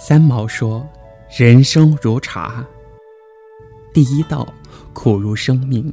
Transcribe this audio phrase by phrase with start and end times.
[0.00, 0.88] 三毛说
[1.36, 2.64] ：“人生如茶，
[3.92, 4.46] 第一道
[4.92, 5.92] 苦如生命，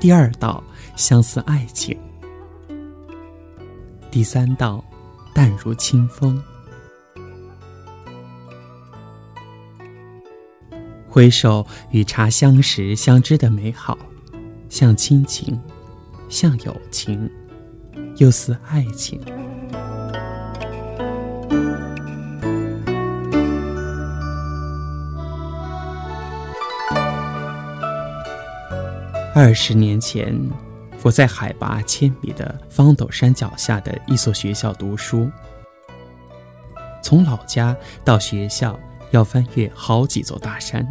[0.00, 0.62] 第二道
[0.96, 1.96] 相似爱情，
[4.10, 4.84] 第三道
[5.32, 6.42] 淡如清风。”
[11.08, 13.96] 回首与茶相识相知的美好，
[14.68, 15.56] 像亲情，
[16.28, 17.30] 像友情，
[18.16, 19.20] 又似爱情。
[29.40, 30.36] 二十年前，
[31.04, 35.30] 我在海拔千米的方斗山脚下的一所学校读书，
[37.00, 38.76] 从老家到学校。
[39.12, 40.86] 要翻越好几座大山，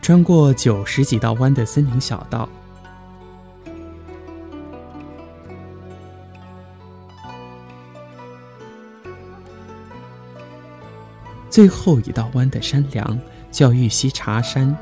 [0.00, 2.48] 穿过九十几道弯的森林小道，
[11.50, 13.20] 最后一道弯的山梁
[13.50, 14.74] 叫玉溪茶山。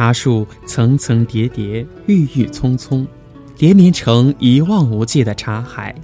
[0.00, 3.06] 茶树层层叠叠，郁郁葱葱，
[3.58, 5.94] 连绵成一望无际的茶海。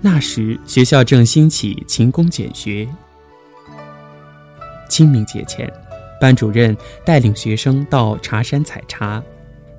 [0.00, 2.88] 那时，学校正兴起勤工俭学。
[4.88, 5.72] 清明节前，
[6.20, 9.22] 班主任带领学生到茶山采茶，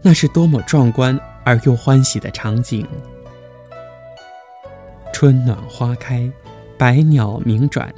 [0.02, 2.88] 那是多么壮观而又欢喜的场景！
[5.12, 6.32] 春暖花开，
[6.78, 7.94] 百鸟鸣转，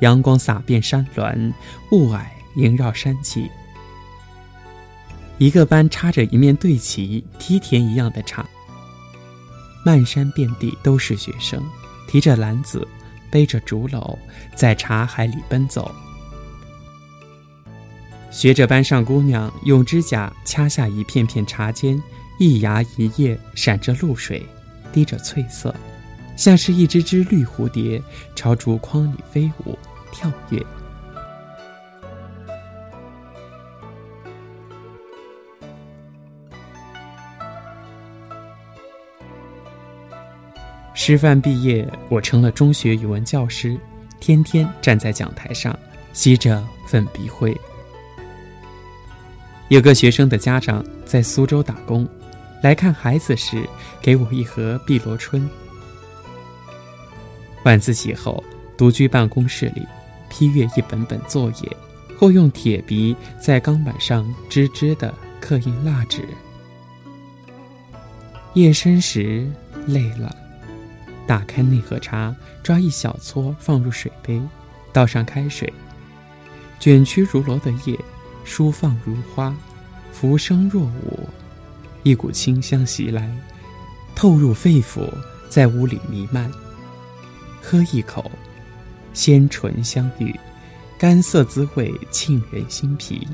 [0.00, 1.54] 阳光洒遍山峦，
[1.92, 2.24] 雾霭
[2.56, 3.48] 萦绕山脊。
[5.38, 8.46] 一个班插着一面对旗，梯田一样的茶。
[9.84, 11.62] 漫山遍地都是学生，
[12.06, 12.86] 提着篮子，
[13.30, 14.16] 背着竹篓，
[14.54, 15.94] 在茶海里奔走。
[18.30, 22.00] 学着班上姑娘用指甲掐下一片片茶尖，
[22.38, 24.44] 一芽一叶闪着露水，
[24.92, 25.74] 滴着翠色，
[26.36, 28.00] 像是一只只绿蝴蝶
[28.34, 29.78] 朝竹筐里飞舞
[30.10, 30.64] 跳跃。
[40.94, 43.76] 师范毕业，我成了中学语文教师，
[44.20, 45.76] 天天站在讲台上
[46.12, 47.54] 吸着粉笔灰。
[49.68, 52.08] 有个学生的家长在苏州打工，
[52.62, 53.68] 来看孩子时
[54.00, 55.50] 给我一盒碧螺春。
[57.64, 58.42] 晚自习后，
[58.76, 59.82] 独居办公室里，
[60.30, 61.76] 批阅一本本作业，
[62.16, 66.22] 或用铁笔在钢板上吱吱地刻印蜡纸。
[68.52, 69.50] 夜深时，
[69.88, 70.36] 累了。
[71.26, 74.40] 打开内盒茶，抓一小撮放入水杯，
[74.92, 75.72] 倒上开水，
[76.78, 77.98] 卷曲如螺的叶，
[78.44, 79.54] 舒放如花，
[80.12, 81.28] 浮生若舞，
[82.02, 83.30] 一股清香袭来，
[84.14, 85.08] 透入肺腑，
[85.48, 86.50] 在屋里弥漫。
[87.62, 88.30] 喝一口，
[89.14, 90.34] 鲜醇香郁，
[90.98, 93.26] 甘涩滋味沁人心脾，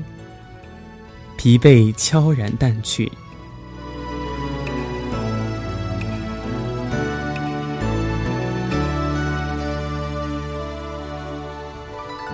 [1.37, 3.11] 疲惫悄然淡去。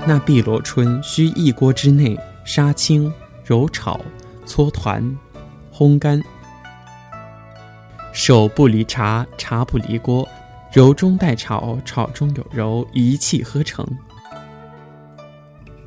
[0.07, 3.11] 那碧螺春需一锅之内杀青、
[3.43, 3.99] 揉炒、
[4.45, 5.03] 搓团、
[5.69, 6.23] 烘干，
[8.13, 10.25] 手不离茶，茶不离锅，
[10.71, 13.85] 揉中带炒，炒中有揉，一气呵成。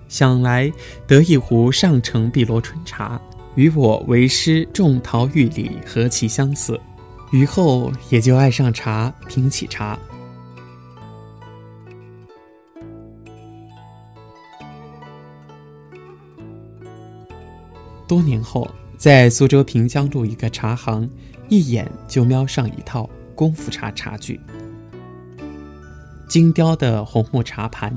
[0.06, 0.70] 想来
[1.06, 3.18] 得一壶上乘碧螺春茶，
[3.54, 6.78] 与我为师种桃育李何其相似，
[7.30, 9.98] 于后也就爱上茶，品起茶。
[18.10, 21.08] 多年后，在苏州平江路一个茶行，
[21.48, 24.40] 一眼就瞄上一套功夫茶茶具。
[26.28, 27.94] 精雕的红木茶盘，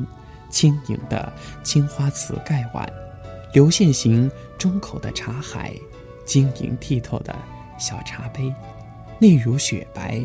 [0.52, 2.88] 轻盈的青花瓷盖碗，
[3.54, 5.74] 流线型中口的茶海，
[6.26, 7.36] 晶莹剔透的
[7.80, 8.54] 小茶杯，
[9.18, 10.24] 内如雪白，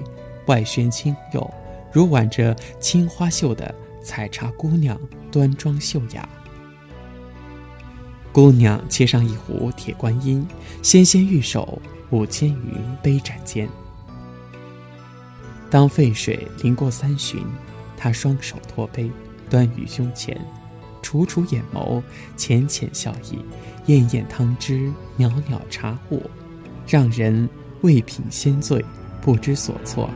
[0.48, 1.50] 外宣青釉，
[1.90, 3.74] 如挽着青花绣的
[4.04, 5.00] 采茶姑娘，
[5.32, 6.28] 端庄秀雅。
[8.32, 10.46] 姑娘切上一壶铁观音，
[10.82, 11.80] 纤纤玉手
[12.10, 13.68] 舞千云杯盏间。
[15.70, 17.42] 当沸水淋过三巡，
[17.96, 19.10] 她双手托杯，
[19.50, 20.40] 端于胸前，
[21.02, 22.02] 楚楚眼眸，
[22.36, 23.38] 浅浅笑意，
[23.86, 26.22] 艳艳汤汁，袅袅茶雾，
[26.86, 27.48] 让人
[27.80, 28.84] 未品先醉，
[29.20, 30.08] 不知所措。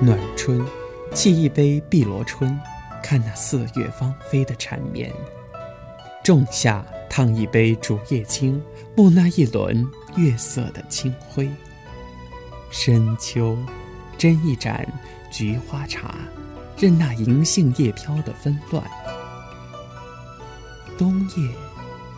[0.00, 0.64] 暖春，
[1.12, 2.56] 沏一杯碧螺春，
[3.02, 5.12] 看那四月芳菲的缠绵，
[6.22, 8.62] 仲夏烫一杯竹叶青，
[8.96, 9.84] 沐那一轮
[10.14, 11.50] 月色的清辉。
[12.70, 13.58] 深秋，
[14.16, 14.86] 斟一盏
[15.32, 16.14] 菊花茶，
[16.78, 18.80] 任那银杏叶飘的纷乱。
[20.96, 21.50] 冬夜，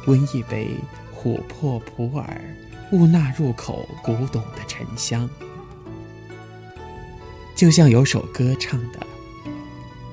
[0.06, 0.68] 温一杯
[1.16, 2.26] 琥珀普洱，
[2.92, 5.26] 悟那入口古董的沉香。
[7.60, 8.98] 就像有首歌唱的：“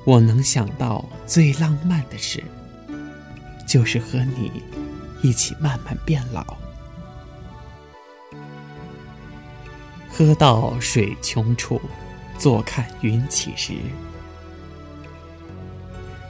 [0.04, 2.44] 我能想到最浪漫的事，
[3.66, 4.62] 就是和你
[5.22, 6.44] 一起慢慢变老。”
[10.12, 11.80] 喝到水穷处，
[12.38, 13.72] 坐看云起时。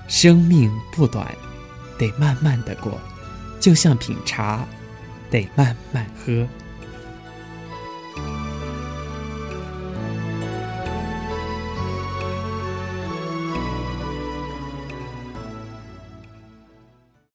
[0.07, 1.27] 生命不短，
[1.99, 2.97] 得慢慢的过，
[3.59, 4.65] 就像品茶，
[5.33, 6.47] 得慢慢喝。